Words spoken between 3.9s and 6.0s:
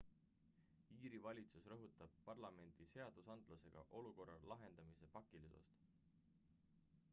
olukorra lahendamise pakilisust